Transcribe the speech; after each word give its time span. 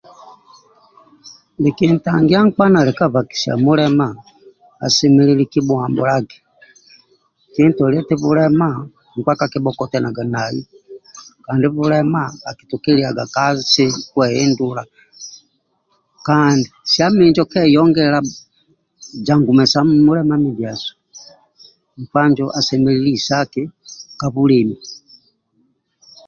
Nikili 1.61 1.95
tangia 2.05 2.39
nkpa 2.47 2.65
nali 2.73 2.91
ka 2.99 3.05
bbakisianmulema 3.09 4.07
asemelelu 4.85 5.45
kimuhabhulage 5.51 6.37
kintoloie 7.53 7.99
eti 8.03 8.15
bulema 8.23 8.67
nkpa 9.15 9.33
kakibhokianagq 9.39 10.17
nai 10.33 10.57
kandi 16.27 16.65
sie 16.91 17.07
minjo 17.17 17.43
keyongela 17.51 18.19
injo 19.15 19.31
andi 19.35 19.51
musango 19.57 19.93
ka 19.97 20.03
mulema 20.07 20.35
mindiasu 20.43 20.91
nkpa 22.01 22.19
injo 22.27 22.45
asemelelu 22.59 23.09
isaki 23.17 23.63
ka 24.19 24.27
bulemi 24.33 24.75